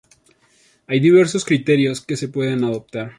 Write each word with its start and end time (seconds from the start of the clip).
Hay 0.87 0.99
diversos 0.99 1.45
criterios 1.45 2.01
que 2.03 2.17
se 2.17 2.27
pueden 2.27 2.63
adoptar. 2.63 3.09